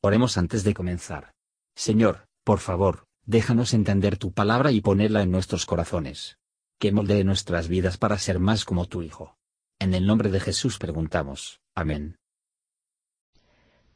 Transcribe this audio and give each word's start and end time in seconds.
Oremos 0.00 0.38
antes 0.38 0.62
de 0.62 0.74
comenzar. 0.74 1.32
Señor, 1.74 2.28
por 2.44 2.60
favor, 2.60 3.06
déjanos 3.26 3.74
entender 3.74 4.16
tu 4.16 4.32
palabra 4.32 4.70
y 4.70 4.80
ponerla 4.80 5.22
en 5.22 5.32
nuestros 5.32 5.66
corazones. 5.66 6.38
Que 6.78 6.92
moldee 6.92 7.24
nuestras 7.24 7.66
vidas 7.66 7.98
para 7.98 8.16
ser 8.16 8.38
más 8.38 8.64
como 8.64 8.86
tu 8.86 9.02
Hijo. 9.02 9.36
En 9.80 9.94
el 9.94 10.06
nombre 10.06 10.30
de 10.30 10.38
Jesús 10.38 10.78
preguntamos. 10.78 11.58
Amén. 11.74 12.16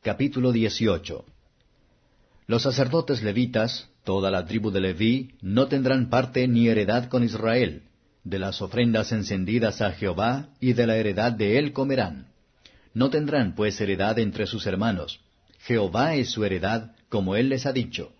Capítulo 0.00 0.50
18 0.50 1.25
Los 2.48 2.62
sacerdotes 2.62 3.22
levitas, 3.22 3.89
toda 4.03 4.32
la 4.32 4.44
tribu 4.44 4.72
de 4.72 4.80
Leví, 4.80 5.36
no 5.40 5.68
tendrán 5.68 6.11
parte 6.11 6.48
ni 6.48 6.66
heredad 6.66 7.08
con 7.08 7.22
Israel. 7.22 7.84
De 8.25 8.40
las 8.40 8.61
ofrendas 8.61 9.12
encendidas 9.12 9.80
a 9.80 9.93
Jehová 9.93 10.48
y 10.58 10.72
de 10.72 10.89
la 10.89 10.96
heredad 10.96 11.30
de 11.30 11.58
él 11.58 11.72
comerán. 11.72 12.32
No 12.93 13.08
tendrán 13.08 13.54
pues 13.54 13.80
heredad 13.80 14.18
entre 14.18 14.48
sus 14.48 14.66
hermanos 14.66 15.21
Jehová 15.64 16.16
es 16.16 16.30
su 16.30 16.44
heredad, 16.44 16.93
como 17.08 17.36
él 17.36 17.48
les 17.48 17.66
ha 17.66 17.72
dicho. 17.72 18.12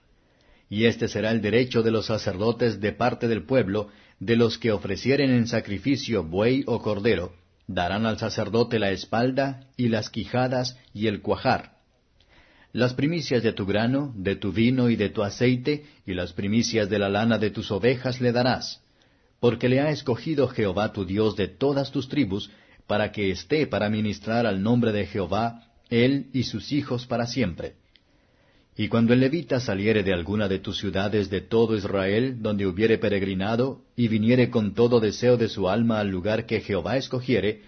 Y 0.71 0.85
este 0.85 1.09
será 1.09 1.33
el 1.33 1.43
derecho 1.43 1.83
de 1.83 1.91
los 1.91 2.07
sacerdotes 2.07 2.81
de 2.81 2.93
parte 2.93 3.27
del 3.27 3.45
pueblo, 3.45 3.89
de 4.21 4.37
los 4.37 4.59
que 4.59 4.71
ofrecieren 4.71 5.33
en 5.33 5.49
sacrificio 5.49 6.23
buey 6.23 6.63
o 6.67 6.81
cordero, 6.81 7.33
darán 7.67 8.07
al 8.07 8.19
sacerdote 8.19 8.79
la 8.79 8.91
espalda, 8.91 9.67
y 9.77 9.89
las 9.89 10.09
quijadas, 10.09 10.79
y 10.95 11.09
el 11.09 11.21
cuajar. 11.21 11.73
Las 12.73 12.95
primicias 12.95 13.43
de 13.43 13.53
tu 13.53 13.67
grano, 13.67 14.13
de 14.17 14.37
tu 14.37 14.53
vino 14.53 14.89
y 14.89 14.97
de 14.97 15.11
tu 15.11 15.23
aceite, 15.23 15.85
y 16.07 16.15
las 16.15 16.33
primicias 16.33 16.89
de 16.89 16.99
la 16.99 17.09
lana 17.09 17.39
de 17.39 17.51
tus 17.51 17.71
ovejas 17.73 18.21
le 18.21 18.31
darás, 18.31 18.81
porque 19.41 19.69
le 19.69 19.81
ha 19.81 19.91
escogido 19.91 20.47
Jehová 20.47 20.93
tu 20.93 21.05
Dios 21.05 21.35
de 21.35 21.49
todas 21.49 21.91
tus 21.91 22.09
tribus, 22.09 22.51
para 22.87 23.11
que 23.11 23.31
esté 23.31 23.67
para 23.67 23.91
ministrar 23.91 24.47
al 24.47 24.63
nombre 24.63 24.93
de 24.93 25.07
Jehová 25.07 25.72
él 25.93 26.31
y 26.33 26.45
sus 26.45 26.73
hijos 26.73 27.07
para 27.07 27.27
siempre. 27.27 27.75
Y 28.75 28.89
cuando 28.89 29.13
el 29.13 29.21
levita 29.21 29.61
saliere 29.61 30.03
de 30.03 30.15
alguna 30.15 30.49
de 30.49 30.59
tus 30.59 30.79
ciudades 30.79 31.29
de 31.29 31.43
todo 31.43 31.77
Israel, 31.77 32.41
donde 32.41 32.67
hubiere 32.67 32.97
peregrinado, 32.97 33.83
y 33.95 34.09
viniere 34.09 34.49
con 34.49 34.73
todo 34.73 34.99
deseo 34.99 35.37
de 35.37 35.49
su 35.49 35.69
alma 35.69 36.01
al 36.01 36.09
lugar 36.09 36.47
que 36.47 36.61
Jehová 36.61 36.97
escogiere, 36.97 37.61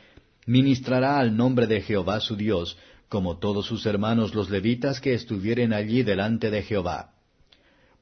ministrará 0.47 1.19
al 1.19 1.37
nombre 1.37 1.67
de 1.67 1.83
Jehová 1.83 2.21
su 2.21 2.37
Dios, 2.37 2.79
como 3.11 3.39
todos 3.39 3.67
sus 3.67 3.85
hermanos 3.85 4.35
los 4.35 4.49
levitas 4.49 5.01
que 5.01 5.13
estuvieren 5.13 5.75
allí 5.75 6.03
delante 6.03 6.51
de 6.51 6.63
Jehová. 6.63 7.13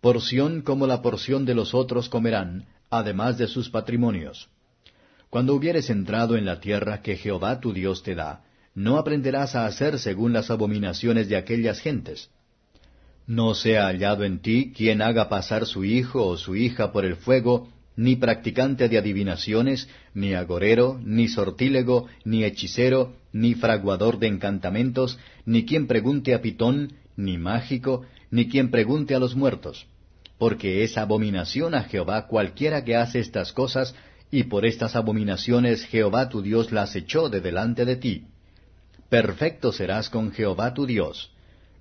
Porción 0.00 0.62
como 0.62 0.86
la 0.86 1.02
porción 1.02 1.44
de 1.44 1.54
los 1.54 1.74
otros 1.74 2.08
comerán, 2.08 2.66
además 2.88 3.36
de 3.38 3.48
sus 3.48 3.68
patrimonios. 3.68 4.48
Cuando 5.28 5.54
hubieres 5.54 5.90
entrado 5.90 6.36
en 6.36 6.44
la 6.44 6.60
tierra 6.60 7.02
que 7.02 7.16
Jehová 7.16 7.58
tu 7.58 7.72
Dios 7.72 8.02
te 8.04 8.14
da, 8.14 8.44
no 8.74 8.96
aprenderás 8.96 9.54
a 9.54 9.66
hacer 9.66 9.98
según 9.98 10.32
las 10.32 10.50
abominaciones 10.50 11.28
de 11.28 11.36
aquellas 11.36 11.80
gentes. 11.80 12.30
No 13.26 13.54
sea 13.54 13.86
hallado 13.86 14.24
en 14.24 14.40
ti 14.40 14.72
quien 14.74 15.02
haga 15.02 15.28
pasar 15.28 15.66
su 15.66 15.84
hijo 15.84 16.26
o 16.26 16.36
su 16.36 16.56
hija 16.56 16.90
por 16.92 17.04
el 17.04 17.16
fuego, 17.16 17.68
ni 17.94 18.16
practicante 18.16 18.88
de 18.88 18.98
adivinaciones, 18.98 19.88
ni 20.14 20.32
agorero, 20.32 20.98
ni 21.04 21.28
sortílego, 21.28 22.06
ni 22.24 22.44
hechicero, 22.44 23.14
ni 23.32 23.54
fraguador 23.54 24.18
de 24.18 24.28
encantamentos, 24.28 25.18
ni 25.44 25.66
quien 25.66 25.86
pregunte 25.86 26.34
a 26.34 26.40
Pitón, 26.40 26.94
ni 27.16 27.36
mágico, 27.36 28.04
ni 28.30 28.48
quien 28.48 28.70
pregunte 28.70 29.14
a 29.14 29.18
los 29.18 29.36
muertos. 29.36 29.86
Porque 30.38 30.82
es 30.82 30.96
abominación 30.96 31.74
a 31.74 31.84
Jehová 31.84 32.26
cualquiera 32.26 32.82
que 32.82 32.96
hace 32.96 33.20
estas 33.20 33.52
cosas, 33.52 33.94
y 34.30 34.44
por 34.44 34.64
estas 34.64 34.96
abominaciones 34.96 35.84
Jehová 35.84 36.30
tu 36.30 36.40
Dios 36.40 36.72
las 36.72 36.96
echó 36.96 37.28
de 37.28 37.42
delante 37.42 37.84
de 37.84 37.96
ti 37.96 38.26
perfecto 39.12 39.72
serás 39.72 40.08
con 40.08 40.32
Jehová 40.32 40.72
tu 40.72 40.86
Dios, 40.86 41.30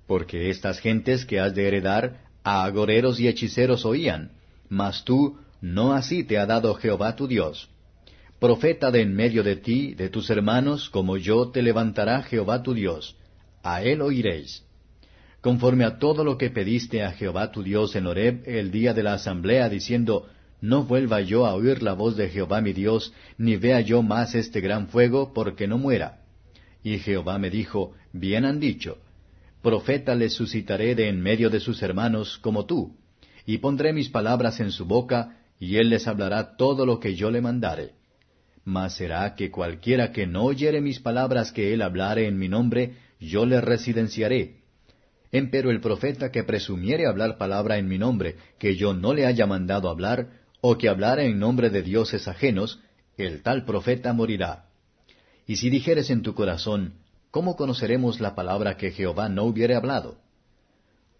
porque 0.06 0.50
estas 0.50 0.80
gentes 0.80 1.24
que 1.24 1.40
has 1.40 1.54
de 1.54 1.66
heredar 1.66 2.20
a 2.44 2.62
agoreros 2.62 3.18
y 3.20 3.26
hechiceros 3.26 3.86
oían, 3.86 4.32
mas 4.68 5.02
tú 5.02 5.38
no 5.62 5.94
así 5.94 6.24
te 6.24 6.36
ha 6.36 6.44
dado 6.44 6.74
Jehová 6.74 7.16
tu 7.16 7.26
Dios. 7.26 7.70
Profeta 8.38 8.90
de 8.90 9.00
en 9.00 9.14
medio 9.14 9.42
de 9.42 9.56
ti, 9.56 9.94
de 9.94 10.10
tus 10.10 10.28
hermanos, 10.28 10.90
como 10.90 11.16
yo 11.16 11.48
te 11.48 11.62
levantará 11.62 12.22
Jehová 12.22 12.62
tu 12.62 12.74
Dios, 12.74 13.16
a 13.62 13.82
él 13.82 14.02
oiréis. 14.02 14.66
Conforme 15.40 15.86
a 15.86 15.98
todo 15.98 16.24
lo 16.24 16.36
que 16.36 16.50
pediste 16.50 17.02
a 17.02 17.12
Jehová 17.12 17.50
tu 17.50 17.62
Dios 17.62 17.96
en 17.96 18.08
Horeb 18.08 18.42
el 18.44 18.70
día 18.70 18.92
de 18.92 19.04
la 19.04 19.14
asamblea, 19.14 19.70
diciendo, 19.70 20.28
No 20.60 20.84
vuelva 20.84 21.22
yo 21.22 21.46
a 21.46 21.54
oír 21.54 21.82
la 21.82 21.94
voz 21.94 22.14
de 22.14 22.28
Jehová 22.28 22.60
mi 22.60 22.74
Dios, 22.74 23.14
ni 23.38 23.56
vea 23.56 23.80
yo 23.80 24.02
más 24.02 24.34
este 24.34 24.60
gran 24.60 24.88
fuego, 24.88 25.32
porque 25.32 25.66
no 25.66 25.78
muera. 25.78 26.21
Y 26.82 26.98
Jehová 26.98 27.38
me 27.38 27.50
dijo, 27.50 27.94
Bien 28.12 28.44
han 28.44 28.60
dicho, 28.60 28.98
profeta 29.62 30.14
les 30.14 30.34
suscitaré 30.34 30.94
de 30.94 31.08
en 31.08 31.20
medio 31.20 31.48
de 31.48 31.60
sus 31.60 31.82
hermanos 31.82 32.38
como 32.38 32.66
tú, 32.66 32.96
y 33.46 33.58
pondré 33.58 33.92
mis 33.92 34.08
palabras 34.08 34.60
en 34.60 34.70
su 34.72 34.84
boca, 34.84 35.38
y 35.58 35.76
él 35.76 35.90
les 35.90 36.08
hablará 36.08 36.56
todo 36.56 36.84
lo 36.84 36.98
que 36.98 37.14
yo 37.14 37.30
le 37.30 37.40
mandare. 37.40 37.92
Mas 38.64 38.96
será 38.96 39.34
que 39.34 39.50
cualquiera 39.50 40.12
que 40.12 40.26
no 40.26 40.44
oyere 40.44 40.80
mis 40.80 41.00
palabras 41.00 41.52
que 41.52 41.72
él 41.72 41.82
hablare 41.82 42.26
en 42.26 42.38
mi 42.38 42.48
nombre, 42.48 42.96
yo 43.20 43.46
le 43.46 43.60
residenciaré. 43.60 44.62
Empero 45.30 45.70
el 45.70 45.80
profeta 45.80 46.30
que 46.30 46.44
presumiere 46.44 47.06
hablar 47.06 47.38
palabra 47.38 47.78
en 47.78 47.88
mi 47.88 47.98
nombre, 47.98 48.36
que 48.58 48.76
yo 48.76 48.92
no 48.92 49.14
le 49.14 49.26
haya 49.26 49.46
mandado 49.46 49.88
hablar, 49.88 50.28
o 50.60 50.76
que 50.78 50.88
hablare 50.88 51.26
en 51.26 51.38
nombre 51.38 51.70
de 51.70 51.82
dioses 51.82 52.28
ajenos, 52.28 52.80
el 53.16 53.42
tal 53.42 53.64
profeta 53.64 54.12
morirá. 54.12 54.66
Y 55.46 55.56
si 55.56 55.70
dijeres 55.70 56.10
en 56.10 56.22
tu 56.22 56.34
corazón, 56.34 56.94
¿cómo 57.30 57.56
conoceremos 57.56 58.20
la 58.20 58.34
palabra 58.34 58.76
que 58.76 58.90
Jehová 58.90 59.28
no 59.28 59.44
hubiere 59.44 59.74
hablado? 59.74 60.16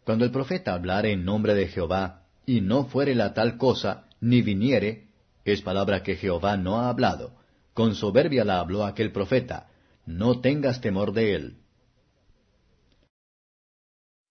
Cuando 0.04 0.24
el 0.24 0.30
profeta 0.30 0.74
hablare 0.74 1.12
en 1.12 1.24
nombre 1.24 1.54
de 1.54 1.68
Jehová, 1.68 2.22
y 2.46 2.60
no 2.60 2.84
fuere 2.84 3.14
la 3.14 3.34
tal 3.34 3.56
cosa, 3.56 4.04
ni 4.20 4.42
viniere, 4.42 5.08
es 5.44 5.62
palabra 5.62 6.02
que 6.02 6.16
Jehová 6.16 6.56
no 6.56 6.80
ha 6.80 6.88
hablado. 6.88 7.32
Con 7.74 7.94
soberbia 7.94 8.44
la 8.44 8.60
habló 8.60 8.84
aquel 8.84 9.12
profeta. 9.12 9.68
No 10.06 10.40
tengas 10.40 10.80
temor 10.80 11.12
de 11.12 11.34
él. 11.34 11.56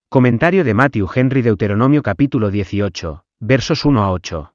Comentario 0.09 0.63
de 0.63 0.73
Matthew 0.73 1.08
Henry 1.13 1.41
Deuteronomio 1.41 2.03
capítulo 2.03 2.52
18, 2.52 3.23
versos 3.40 3.85
1 3.85 4.03
a 4.03 4.12
8. 4.12 4.53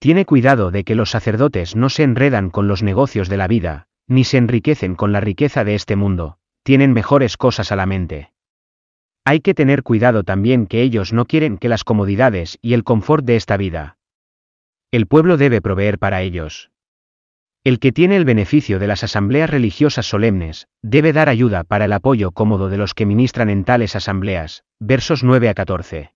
Tiene 0.00 0.26
cuidado 0.26 0.70
de 0.70 0.84
que 0.84 0.96
los 0.96 1.10
sacerdotes 1.10 1.76
no 1.76 1.88
se 1.88 2.02
enredan 2.02 2.50
con 2.50 2.66
los 2.68 2.82
negocios 2.82 3.28
de 3.28 3.36
la 3.36 3.46
vida, 3.46 3.85
ni 4.08 4.24
se 4.24 4.38
enriquecen 4.38 4.94
con 4.94 5.12
la 5.12 5.20
riqueza 5.20 5.64
de 5.64 5.74
este 5.74 5.96
mundo, 5.96 6.38
tienen 6.62 6.92
mejores 6.92 7.36
cosas 7.36 7.72
a 7.72 7.76
la 7.76 7.86
mente. 7.86 8.32
Hay 9.24 9.40
que 9.40 9.54
tener 9.54 9.82
cuidado 9.82 10.22
también 10.22 10.66
que 10.66 10.82
ellos 10.82 11.12
no 11.12 11.24
quieren 11.26 11.58
que 11.58 11.68
las 11.68 11.84
comodidades 11.84 12.58
y 12.62 12.74
el 12.74 12.84
confort 12.84 13.24
de 13.24 13.36
esta 13.36 13.56
vida. 13.56 13.98
El 14.92 15.06
pueblo 15.06 15.36
debe 15.36 15.60
proveer 15.60 15.98
para 15.98 16.22
ellos. 16.22 16.70
El 17.64 17.80
que 17.80 17.90
tiene 17.90 18.16
el 18.16 18.24
beneficio 18.24 18.78
de 18.78 18.86
las 18.86 19.02
asambleas 19.02 19.50
religiosas 19.50 20.06
solemnes, 20.06 20.68
debe 20.82 21.12
dar 21.12 21.28
ayuda 21.28 21.64
para 21.64 21.86
el 21.86 21.92
apoyo 21.92 22.30
cómodo 22.30 22.68
de 22.68 22.78
los 22.78 22.94
que 22.94 23.06
ministran 23.06 23.50
en 23.50 23.64
tales 23.64 23.96
asambleas, 23.96 24.62
versos 24.78 25.24
9 25.24 25.48
a 25.48 25.54
14. 25.54 26.15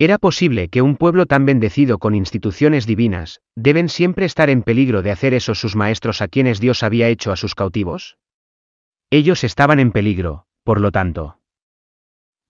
¿Era 0.00 0.18
posible 0.18 0.68
que 0.68 0.80
un 0.80 0.96
pueblo 0.96 1.26
tan 1.26 1.44
bendecido 1.44 1.98
con 1.98 2.14
instituciones 2.14 2.86
divinas, 2.86 3.40
deben 3.56 3.88
siempre 3.88 4.26
estar 4.26 4.48
en 4.48 4.62
peligro 4.62 5.02
de 5.02 5.10
hacer 5.10 5.34
eso 5.34 5.56
sus 5.56 5.74
maestros 5.74 6.22
a 6.22 6.28
quienes 6.28 6.60
Dios 6.60 6.84
había 6.84 7.08
hecho 7.08 7.32
a 7.32 7.36
sus 7.36 7.56
cautivos? 7.56 8.16
Ellos 9.10 9.42
estaban 9.42 9.80
en 9.80 9.90
peligro, 9.90 10.46
por 10.62 10.80
lo 10.80 10.92
tanto. 10.92 11.40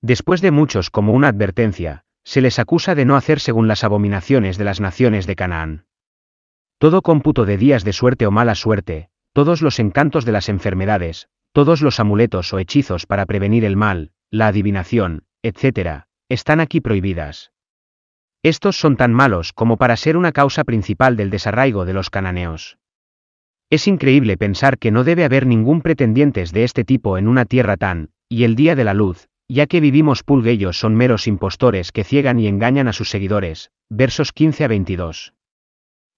Después 0.03 0.43
de 0.43 0.51
muchos 0.51 0.91
como 0.91 1.15
una 1.15 1.29
advertencia, 1.29 2.05
se 2.23 2.43
les 2.43 2.59
acusa 2.59 2.95
de 2.95 3.07
no 3.07 3.17
hacer 3.17 3.41
según 3.41 3.67
las 3.67 3.83
abominaciones 3.83 4.59
de 4.59 4.65
las 4.65 4.79
naciones 4.79 5.27
de 5.27 5.37
Canaán. 5.37 5.87
Todo 6.77 7.01
cómputo 7.01 7.47
de 7.47 7.57
días 7.57 7.83
de 7.83 7.95
suerte 7.95 8.27
o 8.27 8.31
mala 8.31 8.57
suerte, 8.57 9.09
todos 9.33 9.63
los 9.63 9.79
encantos 9.79 10.27
de 10.27 10.33
las 10.33 10.51
enfermedades, 10.51 11.31
todos 11.53 11.81
los 11.81 11.99
amuletos 11.99 12.53
o 12.53 12.59
hechizos 12.59 13.07
para 13.07 13.25
prevenir 13.25 13.65
el 13.65 13.77
mal, 13.77 14.13
la 14.31 14.49
adivinación, 14.49 15.25
etc., 15.43 16.08
están 16.29 16.61
aquí 16.61 16.81
prohibidas. 16.81 17.53
Estos 18.43 18.79
son 18.79 18.97
tan 18.97 19.13
malos 19.13 19.53
como 19.53 19.77
para 19.77 19.97
ser 19.97 20.17
una 20.17 20.33
causa 20.33 20.65
principal 20.65 21.17
del 21.17 21.31
desarraigo 21.31 21.85
de 21.85 21.95
los 21.95 22.11
cananeos. 22.11 22.79
Es 23.71 23.89
increíble 23.89 24.37
pensar 24.37 24.79
que 24.79 24.91
no 24.91 25.05
debe 25.05 25.25
haber 25.25 25.47
ningún 25.47 25.83
pretendientes 25.83 26.53
de 26.53 26.65
este 26.65 26.85
tipo 26.85 27.19
en 27.19 27.29
una 27.29 27.45
tierra 27.45 27.77
tan, 27.77 28.11
y 28.29 28.45
el 28.45 28.57
día 28.57 28.75
de 28.75 28.85
la 28.85 28.95
luz, 28.95 29.29
ya 29.49 29.67
que 29.67 29.81
vivimos 29.81 30.23
pulguellos 30.23 30.79
son 30.79 30.95
meros 30.95 31.27
impostores 31.27 31.93
que 31.93 32.05
ciegan 32.05 32.39
y 32.39 32.47
engañan 32.47 32.89
a 32.89 32.93
sus 32.93 33.11
seguidores, 33.11 33.71
versos 33.89 34.33
15 34.33 34.65
a 34.65 34.69
22. 34.69 35.35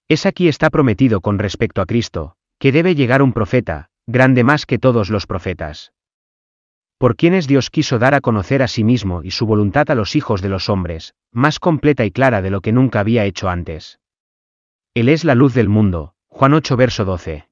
Es 0.09 0.27
aquí 0.27 0.49
está 0.49 0.71
prometido 0.71 1.21
con 1.21 1.39
respecto 1.39 1.81
a 1.81 1.87
Cristo, 1.87 2.35
que 2.59 2.73
debe 2.73 2.97
llegar 2.97 3.23
un 3.23 3.33
profeta, 3.33 3.91
grande 4.07 4.43
más 4.43 4.67
que 4.67 4.79
todos 4.79 5.09
los 5.09 5.27
profetas 5.27 5.93
por 7.01 7.17
quienes 7.17 7.47
Dios 7.47 7.71
quiso 7.71 7.99
dar 7.99 8.13
a 8.13 8.21
conocer 8.21 8.63
a 8.63 8.69
sí 8.69 8.85
mismo 8.85 9.23
y 9.25 9.31
su 9.31 9.47
voluntad 9.47 9.91
a 9.91 9.95
los 9.95 10.17
hijos 10.17 10.43
de 10.43 10.51
los 10.51 10.69
hombres, 10.69 11.15
más 11.33 11.59
completa 11.59 12.05
y 12.05 12.11
clara 12.11 12.43
de 12.43 12.51
lo 12.51 12.61
que 12.61 12.73
nunca 12.73 13.01
había 13.01 13.25
hecho 13.25 13.49
antes. 13.49 14.01
Él 14.93 15.09
es 15.09 15.25
la 15.25 15.35
luz 15.35 15.55
del 15.55 15.71
mundo, 15.71 16.13
Juan 16.29 16.53
8 16.53 16.77
verso 16.77 17.07
12. 17.07 17.49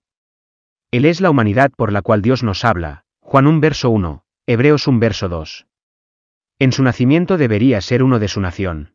Él 0.91 1.07
es 1.07 1.23
la 1.23 1.31
humanidad 1.31 1.71
por 1.75 1.93
la 1.93 2.03
cual 2.03 2.21
Dios 2.21 2.43
nos 2.43 2.63
habla, 2.63 3.05
Juan 3.21 3.47
1 3.47 3.61
verso 3.61 3.89
1, 3.89 4.23
Hebreos 4.47 4.87
1 4.87 4.99
verso 4.99 5.31
2. 5.31 5.67
En 6.59 6.71
su 6.71 6.83
nacimiento 6.83 7.39
debería 7.39 7.81
ser 7.81 8.03
uno 8.03 8.19
de 8.19 8.29
su 8.29 8.43
nación. 8.43 8.93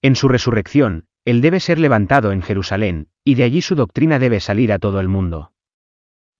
En 0.00 0.16
su 0.16 0.28
resurrección, 0.28 1.04
él 1.26 1.42
debe 1.42 1.60
ser 1.60 1.78
levantado 1.78 2.32
en 2.32 2.40
Jerusalén, 2.40 3.08
y 3.24 3.34
de 3.34 3.42
allí 3.42 3.60
su 3.60 3.74
doctrina 3.74 4.18
debe 4.18 4.40
salir 4.40 4.72
a 4.72 4.78
todo 4.78 5.00
el 5.00 5.08
mundo. 5.08 5.52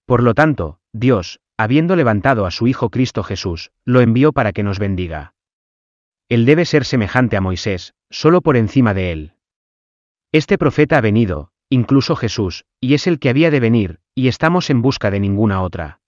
Por 0.06 0.23
lo 0.23 0.32
tanto, 0.32 0.78
Dios, 0.94 1.40
habiendo 1.62 1.94
levantado 1.94 2.46
a 2.46 2.50
su 2.50 2.66
Hijo 2.68 2.88
Cristo 2.88 3.22
Jesús, 3.22 3.70
lo 3.84 4.00
envió 4.00 4.32
para 4.32 4.52
que 4.52 4.62
nos 4.62 4.78
bendiga. 4.78 5.34
Él 6.30 6.46
debe 6.46 6.64
ser 6.64 6.86
semejante 6.86 7.36
a 7.36 7.42
Moisés, 7.42 7.92
solo 8.08 8.40
por 8.40 8.56
encima 8.56 8.94
de 8.94 9.12
él. 9.12 9.32
Este 10.32 10.56
profeta 10.56 10.96
ha 10.96 11.02
venido, 11.02 11.50
incluso 11.68 12.16
Jesús, 12.16 12.64
y 12.80 12.94
es 12.94 13.06
el 13.06 13.18
que 13.18 13.28
había 13.28 13.50
de 13.50 13.60
venir, 13.60 14.00
y 14.14 14.28
estamos 14.28 14.70
en 14.70 14.80
busca 14.80 15.10
de 15.10 15.20
ninguna 15.20 15.60
otra. 15.60 16.00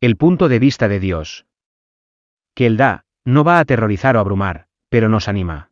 El 0.00 0.16
punto 0.16 0.48
de 0.48 0.58
vista 0.58 0.88
de 0.88 0.98
Dios. 0.98 1.46
Que 2.54 2.66
Él 2.66 2.76
da, 2.76 3.04
no 3.24 3.44
va 3.44 3.58
a 3.58 3.60
aterrorizar 3.60 4.16
o 4.16 4.20
abrumar, 4.20 4.66
pero 4.88 5.08
nos 5.08 5.28
anima. 5.28 5.70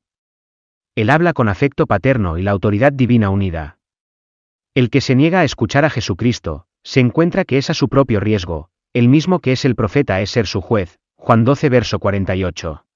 Él 0.95 1.11
habla 1.11 1.33
con 1.33 1.49
afecto 1.49 1.89
paterno 1.89 2.39
y 2.39 2.43
la 2.43 2.53
autoridad 2.53 2.93
divina 2.93 3.31
unida. 3.31 3.79
El 4.73 4.89
que 4.89 5.01
se 5.01 5.17
niega 5.17 5.41
a 5.41 5.45
escuchar 5.45 5.85
a 5.85 5.91
Jesucristo, 5.91 6.67
se 6.85 7.01
encuentra 7.01 7.45
que 7.45 7.59
es 7.59 7.71
a 7.71 7.75
su 7.75 7.89
propio 7.89 8.21
riesgo, 8.21 8.71
el 8.95 9.09
mismo 9.09 9.41
que 9.41 9.53
es 9.53 9.65
el 9.65 9.75
profeta 9.75 10.21
es 10.21 10.31
ser 10.31 10.47
su 10.47 10.61
juez, 10.61 11.01
Juan 11.17 11.45
12 11.45 11.69
verso 11.69 11.99
48. 11.99 12.87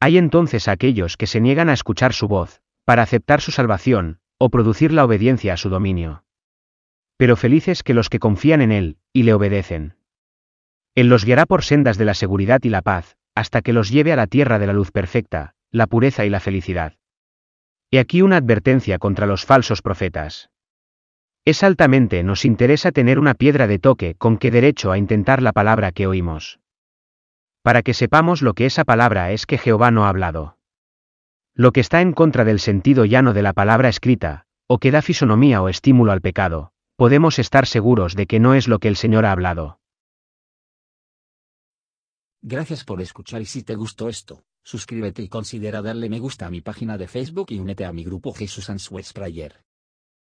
Hay 0.00 0.16
entonces 0.16 0.68
aquellos 0.68 1.16
que 1.16 1.26
se 1.26 1.40
niegan 1.40 1.68
a 1.68 1.72
escuchar 1.72 2.12
su 2.12 2.28
voz, 2.28 2.62
para 2.84 3.02
aceptar 3.02 3.40
su 3.40 3.50
salvación, 3.50 4.20
o 4.38 4.48
producir 4.48 4.92
la 4.92 5.04
obediencia 5.04 5.54
a 5.54 5.56
su 5.56 5.70
dominio. 5.70 6.22
Pero 7.16 7.34
felices 7.34 7.82
que 7.82 7.94
los 7.94 8.08
que 8.08 8.20
confían 8.20 8.62
en 8.62 8.70
Él, 8.70 8.98
y 9.12 9.24
le 9.24 9.34
obedecen. 9.34 9.96
Él 10.94 11.08
los 11.08 11.24
guiará 11.24 11.46
por 11.46 11.64
sendas 11.64 11.98
de 11.98 12.04
la 12.04 12.14
seguridad 12.14 12.60
y 12.62 12.68
la 12.68 12.82
paz, 12.82 13.16
hasta 13.34 13.60
que 13.60 13.72
los 13.72 13.90
lleve 13.90 14.12
a 14.12 14.16
la 14.16 14.28
tierra 14.28 14.60
de 14.60 14.68
la 14.68 14.72
luz 14.72 14.92
perfecta, 14.92 15.54
la 15.72 15.88
pureza 15.88 16.26
y 16.26 16.30
la 16.30 16.38
felicidad. 16.38 16.94
He 17.90 17.98
aquí 17.98 18.22
una 18.22 18.36
advertencia 18.36 18.98
contra 18.98 19.26
los 19.26 19.44
falsos 19.44 19.82
profetas. 19.82 20.50
Es 21.48 21.62
altamente 21.62 22.22
nos 22.24 22.44
interesa 22.44 22.92
tener 22.92 23.18
una 23.18 23.32
piedra 23.32 23.66
de 23.66 23.78
toque 23.78 24.14
con 24.16 24.36
que 24.36 24.50
derecho 24.50 24.92
a 24.92 24.98
intentar 24.98 25.40
la 25.40 25.54
palabra 25.54 25.92
que 25.92 26.06
oímos. 26.06 26.60
Para 27.62 27.80
que 27.80 27.94
sepamos 27.94 28.42
lo 28.42 28.52
que 28.52 28.66
esa 28.66 28.84
palabra 28.84 29.32
es 29.32 29.46
que 29.46 29.56
Jehová 29.56 29.90
no 29.90 30.04
ha 30.04 30.10
hablado. 30.10 30.58
Lo 31.54 31.72
que 31.72 31.80
está 31.80 32.02
en 32.02 32.12
contra 32.12 32.44
del 32.44 32.60
sentido 32.60 33.06
llano 33.06 33.32
de 33.32 33.40
la 33.40 33.54
palabra 33.54 33.88
escrita, 33.88 34.44
o 34.66 34.76
que 34.76 34.90
da 34.90 35.00
fisonomía 35.00 35.62
o 35.62 35.70
estímulo 35.70 36.12
al 36.12 36.20
pecado, 36.20 36.72
podemos 36.96 37.38
estar 37.38 37.66
seguros 37.66 38.14
de 38.14 38.26
que 38.26 38.40
no 38.40 38.52
es 38.52 38.68
lo 38.68 38.78
que 38.78 38.88
el 38.88 38.96
Señor 38.96 39.24
ha 39.24 39.32
hablado. 39.32 39.80
Gracias 42.42 42.84
por 42.84 43.00
escuchar 43.00 43.40
y 43.40 43.46
si 43.46 43.62
te 43.62 43.74
gustó 43.74 44.10
esto, 44.10 44.44
suscríbete 44.62 45.22
y 45.22 45.30
considera 45.30 45.80
darle 45.80 46.10
me 46.10 46.20
gusta 46.20 46.46
a 46.46 46.50
mi 46.50 46.60
página 46.60 46.98
de 46.98 47.08
Facebook 47.08 47.46
y 47.48 47.58
únete 47.58 47.86
a 47.86 47.92
mi 47.94 48.04
grupo 48.04 48.34
Jesús 48.34 48.68
Answers 48.68 49.14
Prayer. 49.14 49.67